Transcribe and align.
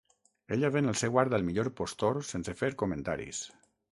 Ella 0.55 0.71
ven 0.75 0.91
el 0.93 0.97
seu 1.01 1.19
art 1.23 1.35
al 1.37 1.45
millor 1.51 1.69
postor 1.81 2.19
sense 2.31 2.57
fer 2.63 2.73
comentaris. 2.83 3.45